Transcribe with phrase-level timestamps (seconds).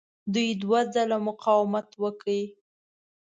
[0.33, 2.27] دوی دوه ځله مقاومت وکړ.